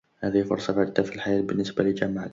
هذه 0.19 0.43
فرصة 0.43 0.73
فريدة 0.73 1.03
في 1.03 1.15
الحياة 1.15 1.41
بالنسبة 1.41 1.83
لجمال. 1.83 2.29